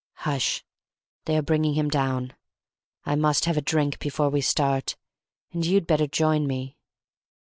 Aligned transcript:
Hush! 0.25 0.63
They 1.25 1.37
are 1.37 1.43
bringing 1.43 1.75
him 1.75 1.87
down. 1.87 2.33
I 3.05 3.13
must 3.13 3.45
have 3.45 3.55
a 3.55 3.61
drink 3.61 3.99
before 3.99 4.29
we 4.29 4.41
start, 4.41 4.95
and 5.51 5.63
you'd 5.63 5.85
better 5.85 6.07
join 6.07 6.47
me." 6.47 6.75